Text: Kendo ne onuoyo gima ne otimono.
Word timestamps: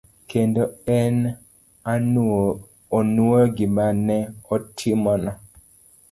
Kendo 0.31 0.63
ne 0.93 2.23
onuoyo 2.97 3.45
gima 3.55 3.85
ne 4.05 4.17
otimono. 4.53 5.31